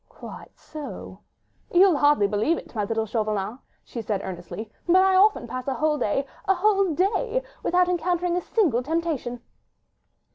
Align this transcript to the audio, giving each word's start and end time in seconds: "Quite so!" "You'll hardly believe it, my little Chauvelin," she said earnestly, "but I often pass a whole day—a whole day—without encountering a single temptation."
"Quite 0.09 0.57
so!" 0.57 1.19
"You'll 1.71 1.97
hardly 1.97 2.25
believe 2.25 2.57
it, 2.57 2.73
my 2.73 2.85
little 2.85 3.05
Chauvelin," 3.05 3.59
she 3.83 4.01
said 4.01 4.21
earnestly, 4.23 4.71
"but 4.87 4.95
I 5.03 5.15
often 5.15 5.45
pass 5.47 5.67
a 5.67 5.75
whole 5.75 5.99
day—a 5.99 6.55
whole 6.55 6.95
day—without 6.95 7.87
encountering 7.87 8.35
a 8.35 8.41
single 8.41 8.81
temptation." 8.81 9.41